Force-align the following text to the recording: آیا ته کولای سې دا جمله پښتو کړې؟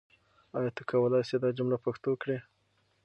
آیا 0.57 0.71
ته 0.77 0.81
کولای 0.89 1.23
سې 1.29 1.35
دا 1.43 1.49
جمله 1.57 1.77
پښتو 1.85 2.11
کړې؟ 2.21 2.37